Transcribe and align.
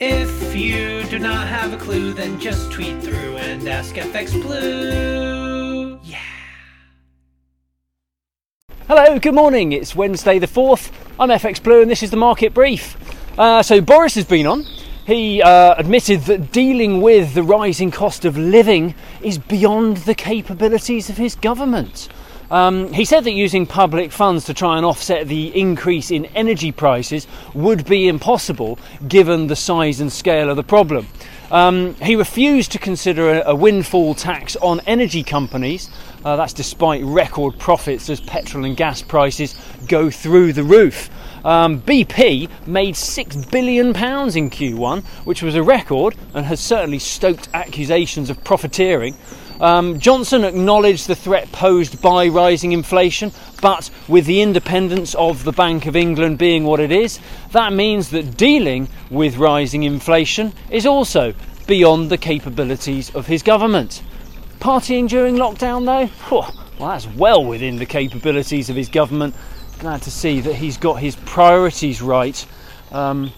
If 0.00 0.54
you 0.54 1.02
do 1.10 1.18
not 1.18 1.48
have 1.48 1.72
a 1.72 1.76
clue, 1.76 2.12
then 2.12 2.38
just 2.38 2.70
tweet 2.70 3.02
through 3.02 3.36
and 3.38 3.66
ask 3.66 3.96
FX 3.96 4.40
Blue. 4.40 5.98
Yeah. 6.04 6.20
Hello, 8.86 9.18
good 9.18 9.34
morning. 9.34 9.72
It's 9.72 9.96
Wednesday 9.96 10.38
the 10.38 10.46
4th. 10.46 10.92
I'm 11.18 11.30
FX 11.30 11.60
Blue 11.60 11.82
and 11.82 11.90
this 11.90 12.04
is 12.04 12.12
the 12.12 12.16
market 12.16 12.54
brief. 12.54 12.96
Uh, 13.36 13.60
so, 13.60 13.80
Boris 13.80 14.14
has 14.14 14.24
been 14.24 14.46
on. 14.46 14.62
He 15.04 15.42
uh, 15.42 15.74
admitted 15.76 16.20
that 16.26 16.52
dealing 16.52 17.00
with 17.00 17.34
the 17.34 17.42
rising 17.42 17.90
cost 17.90 18.24
of 18.24 18.38
living 18.38 18.94
is 19.20 19.36
beyond 19.36 19.96
the 19.96 20.14
capabilities 20.14 21.10
of 21.10 21.16
his 21.16 21.34
government. 21.34 22.08
Um, 22.50 22.92
he 22.92 23.04
said 23.04 23.24
that 23.24 23.32
using 23.32 23.66
public 23.66 24.10
funds 24.10 24.44
to 24.44 24.54
try 24.54 24.76
and 24.76 24.86
offset 24.86 25.28
the 25.28 25.58
increase 25.58 26.10
in 26.10 26.24
energy 26.26 26.72
prices 26.72 27.26
would 27.54 27.84
be 27.84 28.08
impossible 28.08 28.78
given 29.06 29.48
the 29.48 29.56
size 29.56 30.00
and 30.00 30.10
scale 30.10 30.48
of 30.48 30.56
the 30.56 30.62
problem. 30.62 31.06
Um, 31.50 31.94
he 31.94 32.14
refused 32.16 32.72
to 32.72 32.78
consider 32.78 33.30
a, 33.30 33.50
a, 33.50 33.54
windfall 33.54 34.14
tax 34.14 34.54
on 34.56 34.80
energy 34.80 35.22
companies. 35.22 35.88
Uh, 36.22 36.36
that's 36.36 36.52
despite 36.52 37.02
record 37.04 37.58
profits 37.58 38.10
as 38.10 38.20
petrol 38.20 38.66
and 38.66 38.76
gas 38.76 39.00
prices 39.00 39.58
go 39.86 40.10
through 40.10 40.52
the 40.52 40.62
roof. 40.62 41.08
Um, 41.46 41.80
BP 41.80 42.50
made 42.66 42.94
£6 42.94 43.50
billion 43.50 43.86
in 43.88 43.94
Q1, 44.50 45.04
which 45.24 45.42
was 45.42 45.54
a 45.54 45.62
record 45.62 46.14
and 46.34 46.44
has 46.44 46.60
certainly 46.60 46.98
stoked 46.98 47.48
accusations 47.54 48.28
of 48.28 48.42
profiteering. 48.44 49.16
Um, 49.60 49.98
Johnson 49.98 50.44
acknowledged 50.44 51.08
the 51.08 51.16
threat 51.16 51.50
posed 51.50 52.00
by 52.00 52.28
rising 52.28 52.72
inflation, 52.72 53.32
but 53.60 53.90
with 54.06 54.26
the 54.26 54.40
independence 54.40 55.14
of 55.16 55.44
the 55.44 55.52
Bank 55.52 55.86
of 55.86 55.96
England 55.96 56.38
being 56.38 56.64
what 56.64 56.78
it 56.78 56.92
is, 56.92 57.18
that 57.50 57.72
means 57.72 58.10
that 58.10 58.36
dealing 58.36 58.88
with 59.10 59.36
rising 59.36 59.82
inflation 59.82 60.52
is 60.70 60.86
also 60.86 61.34
beyond 61.66 62.08
the 62.08 62.18
capabilities 62.18 63.14
of 63.14 63.26
his 63.26 63.42
government. 63.42 64.02
Partying 64.60 65.08
during 65.08 65.36
lockdown, 65.36 65.84
though? 65.84 66.10
well, 66.30 66.54
that's 66.78 67.06
well 67.08 67.44
within 67.44 67.76
the 67.76 67.86
capabilities 67.86 68.70
of 68.70 68.76
his 68.76 68.88
government. 68.88 69.34
Glad 69.80 70.02
to 70.02 70.10
see 70.10 70.40
that 70.40 70.54
he's 70.54 70.76
got 70.76 70.94
his 70.94 71.16
priorities 71.16 72.00
right. 72.00 72.46
Um, 72.92 73.32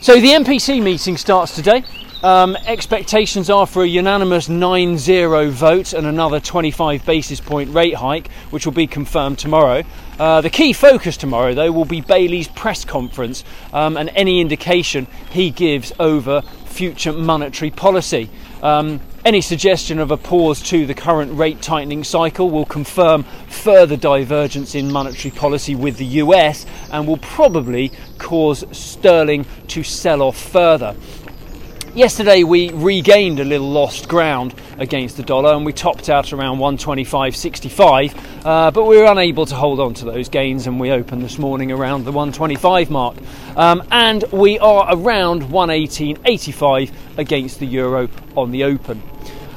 so 0.00 0.20
the 0.20 0.28
MPC 0.28 0.82
meeting 0.82 1.16
starts 1.16 1.54
today. 1.54 1.84
Um, 2.22 2.54
expectations 2.66 3.50
are 3.50 3.66
for 3.66 3.82
a 3.82 3.86
unanimous 3.86 4.48
9 4.48 4.96
0 4.96 5.50
vote 5.50 5.92
and 5.92 6.06
another 6.06 6.38
25 6.38 7.04
basis 7.04 7.40
point 7.40 7.74
rate 7.74 7.96
hike, 7.96 8.30
which 8.50 8.64
will 8.64 8.72
be 8.72 8.86
confirmed 8.86 9.40
tomorrow. 9.40 9.82
Uh, 10.20 10.40
the 10.40 10.48
key 10.48 10.72
focus 10.72 11.16
tomorrow, 11.16 11.52
though, 11.52 11.72
will 11.72 11.84
be 11.84 12.00
Bailey's 12.00 12.46
press 12.46 12.84
conference 12.84 13.42
um, 13.72 13.96
and 13.96 14.08
any 14.10 14.40
indication 14.40 15.08
he 15.32 15.50
gives 15.50 15.92
over 15.98 16.42
future 16.42 17.12
monetary 17.12 17.72
policy. 17.72 18.30
Um, 18.62 19.00
any 19.24 19.40
suggestion 19.40 19.98
of 19.98 20.12
a 20.12 20.16
pause 20.16 20.62
to 20.62 20.86
the 20.86 20.94
current 20.94 21.36
rate 21.36 21.60
tightening 21.60 22.04
cycle 22.04 22.50
will 22.50 22.64
confirm 22.64 23.24
further 23.48 23.96
divergence 23.96 24.76
in 24.76 24.92
monetary 24.92 25.32
policy 25.32 25.74
with 25.74 25.96
the 25.96 26.06
US 26.06 26.66
and 26.92 27.06
will 27.06 27.18
probably 27.18 27.90
cause 28.18 28.64
sterling 28.70 29.44
to 29.68 29.82
sell 29.82 30.22
off 30.22 30.36
further. 30.36 30.94
Yesterday 31.94 32.42
we 32.42 32.70
regained 32.70 33.38
a 33.38 33.44
little 33.44 33.68
lost 33.68 34.08
ground 34.08 34.54
against 34.78 35.18
the 35.18 35.22
dollar 35.22 35.52
and 35.52 35.66
we 35.66 35.74
topped 35.74 36.08
out 36.08 36.32
around 36.32 36.56
125.65, 36.56 38.46
uh, 38.46 38.70
but 38.70 38.84
we 38.84 38.96
were 38.96 39.04
unable 39.04 39.44
to 39.44 39.54
hold 39.54 39.78
on 39.78 39.92
to 39.94 40.06
those 40.06 40.30
gains 40.30 40.66
and 40.66 40.80
we 40.80 40.90
opened 40.90 41.22
this 41.22 41.38
morning 41.38 41.70
around 41.70 42.06
the 42.06 42.12
125 42.12 42.90
mark. 42.90 43.18
Um, 43.56 43.82
and 43.90 44.24
we 44.32 44.58
are 44.58 44.86
around 44.88 45.42
118.85 45.42 46.92
against 47.18 47.60
the 47.60 47.66
euro 47.66 48.08
on 48.38 48.52
the 48.52 48.64
open. 48.64 49.02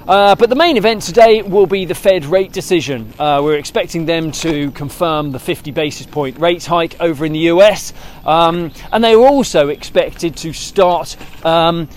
Uh, 0.05 0.35
but 0.35 0.49
the 0.49 0.55
main 0.55 0.75
event 0.75 1.03
today 1.03 1.41
will 1.41 1.65
be 1.65 1.85
the 1.85 1.95
Fed 1.95 2.25
rate 2.25 2.51
decision. 2.51 3.11
Uh, 3.17 3.39
we're 3.43 3.57
expecting 3.57 4.05
them 4.05 4.31
to 4.31 4.71
confirm 4.71 5.31
the 5.31 5.39
50 5.39 5.71
basis 5.71 6.05
point 6.05 6.37
rate 6.37 6.63
hike 6.65 6.99
over 6.99 7.25
in 7.25 7.31
the 7.31 7.47
US, 7.49 7.91
um, 8.25 8.71
and 8.91 9.03
they 9.03 9.13
are 9.13 9.25
also 9.25 9.69
expected 9.69 10.35
to 10.37 10.53
start 10.53 11.17
um, 11.43 11.87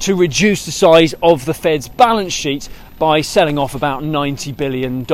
to 0.00 0.14
reduce 0.14 0.64
the 0.64 0.72
size 0.72 1.14
of 1.22 1.44
the 1.44 1.54
Fed's 1.54 1.88
balance 1.88 2.32
sheet 2.32 2.68
by 2.98 3.20
selling 3.20 3.58
off 3.58 3.74
about 3.74 4.02
$90 4.02 4.56
billion 4.56 5.06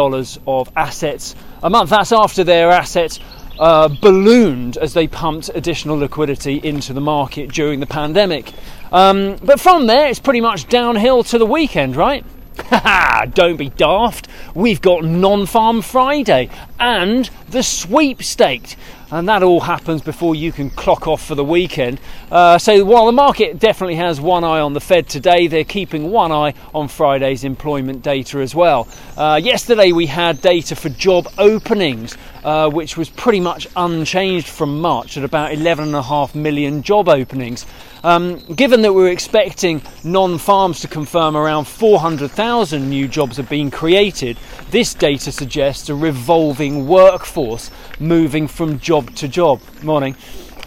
of 0.47 0.73
assets 0.77 1.35
a 1.63 1.71
month. 1.71 1.91
That's 1.91 2.13
after 2.13 2.43
their 2.43 2.71
assets 2.71 3.21
uh, 3.59 3.89
ballooned 3.89 4.77
as 4.77 4.95
they 4.95 5.07
pumped 5.07 5.51
additional 5.55 5.97
liquidity 5.97 6.61
into 6.63 6.93
the 6.93 7.01
market 7.01 7.53
during 7.53 7.81
the 7.81 7.87
pandemic. 7.87 8.53
Um, 8.93 9.37
but 9.43 9.61
from 9.61 9.87
there, 9.87 10.09
it's 10.09 10.21
pretty 10.21 10.41
much 10.41 10.69
downhill 10.69 11.23
to 11.25 11.39
the 11.39 11.47
weekend, 11.47 11.97
right? 11.97 12.25
Don't 13.35 13.57
be 13.57 13.71
daft. 13.71 14.29
We've 14.55 14.81
got 14.81 15.05
Non 15.05 15.47
Farm 15.47 15.83
Friday 15.83 16.49
and 16.79 17.29
the 17.49 17.63
sweepstakes 17.63 18.77
and 19.11 19.29
that 19.29 19.43
all 19.43 19.61
happens 19.61 20.03
before 20.03 20.35
you 20.35 20.53
can 20.53 20.71
clock 20.71 21.07
off 21.07 21.25
for 21.25 21.35
the 21.35 21.45
weekend. 21.45 22.01
Uh, 22.31 22.59
so 22.59 22.85
while 22.85 23.07
the 23.07 23.13
market 23.13 23.59
definitely 23.59 23.95
has 23.95 24.21
one 24.21 24.45
eye 24.45 24.61
on 24.61 24.73
the 24.73 24.81
Fed 24.81 25.09
today, 25.09 25.47
they're 25.47 25.65
keeping 25.65 26.11
one 26.11 26.33
eye 26.33 26.55
on 26.75 26.89
Friday's 26.89 27.45
employment 27.45 28.03
data 28.03 28.39
as 28.39 28.55
well. 28.55 28.89
Uh, 29.17 29.41
yesterday 29.43 29.93
we 29.93 30.07
had 30.07 30.41
data 30.41 30.75
for 30.75 30.89
job 30.89 31.29
openings, 31.39 32.17
uh, 32.45 32.69
which 32.69 32.97
was 32.97 33.09
pretty 33.09 33.41
much 33.41 33.69
unchanged 33.77 34.49
from 34.49 34.81
March 34.81 35.17
at 35.17 35.25
about 35.25 35.53
11.5 35.53 36.35
million 36.35 36.83
job 36.83 37.09
openings. 37.09 37.65
Um, 38.05 38.39
given 38.55 38.83
that 38.83 38.93
we're 38.93 39.11
expecting 39.11 39.83
non 40.05 40.39
farms 40.39 40.81
to 40.81 40.89
confirm 40.89 41.37
around 41.37 41.65
400,000 41.65 42.89
new 42.89 43.09
jobs 43.09 43.37
have 43.37 43.49
been 43.49 43.71
created, 43.71 44.39
this 44.71 44.95
data 44.95 45.31
suggests 45.33 45.89
a 45.89 45.95
revolving 45.95 46.87
workforce 46.87 47.71
moving 48.01 48.49
from 48.49 48.79
job 48.81 49.15
to 49.17 49.29
job. 49.29 49.61
Morning. 49.83 50.17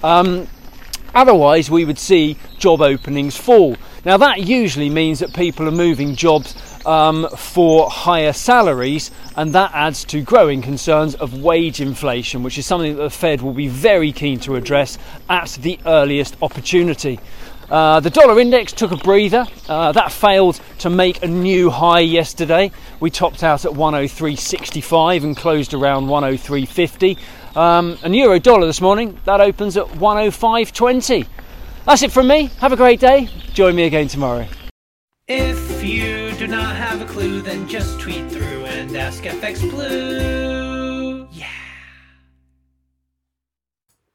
Um, 0.03 0.47
otherwise, 1.13 1.69
we 1.69 1.85
would 1.85 1.99
see 1.99 2.37
job 2.57 2.81
openings 2.81 3.35
fall. 3.35 3.75
Now, 4.05 4.17
that 4.17 4.41
usually 4.43 4.89
means 4.89 5.19
that 5.19 5.33
people 5.33 5.67
are 5.67 5.71
moving 5.71 6.15
jobs 6.15 6.55
um, 6.85 7.27
for 7.35 7.89
higher 7.89 8.31
salaries, 8.31 9.11
and 9.35 9.53
that 9.53 9.71
adds 9.73 10.05
to 10.05 10.21
growing 10.21 10.61
concerns 10.61 11.15
of 11.15 11.41
wage 11.41 11.81
inflation, 11.81 12.41
which 12.41 12.57
is 12.57 12.65
something 12.65 12.95
that 12.95 13.03
the 13.03 13.09
Fed 13.09 13.41
will 13.41 13.53
be 13.53 13.67
very 13.67 14.13
keen 14.13 14.39
to 14.41 14.55
address 14.55 14.97
at 15.29 15.49
the 15.61 15.77
earliest 15.85 16.37
opportunity. 16.41 17.19
Uh, 17.69 17.99
the 17.99 18.09
dollar 18.09 18.39
index 18.39 18.73
took 18.73 18.91
a 18.91 18.97
breather. 18.97 19.45
Uh, 19.67 19.91
that 19.91 20.11
failed 20.11 20.59
to 20.79 20.89
make 20.89 21.23
a 21.23 21.27
new 21.27 21.69
high 21.69 21.99
yesterday. 21.99 22.71
We 22.99 23.11
topped 23.11 23.43
out 23.43 23.65
at 23.65 23.71
103.65 23.71 25.23
and 25.23 25.37
closed 25.37 25.73
around 25.73 26.07
103.50. 26.07 27.17
Um, 27.55 27.97
and 28.03 28.15
euro 28.15 28.39
dollar 28.39 28.65
this 28.65 28.81
morning, 28.81 29.19
that 29.25 29.41
opens 29.41 29.77
at 29.77 29.85
105.20. 29.85 31.27
That's 31.85 32.01
it 32.03 32.11
from 32.11 32.27
me. 32.27 32.49
Have 32.59 32.73
a 32.73 32.77
great 32.77 32.99
day. 32.99 33.29
Join 33.53 33.75
me 33.75 33.83
again 33.83 34.07
tomorrow. 34.07 34.47
If 35.27 35.83
you 35.83 36.31
do 36.33 36.47
not 36.47 36.75
have 36.75 37.01
a 37.01 37.05
clue, 37.05 37.41
then 37.41 37.67
just 37.67 37.99
tweet 37.99 38.31
through 38.31 38.65
and 38.65 38.95
ask 38.95 39.23
FX 39.23 39.69
Blue. 39.69 40.78